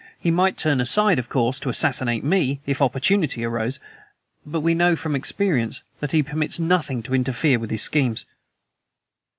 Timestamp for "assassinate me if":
1.69-2.81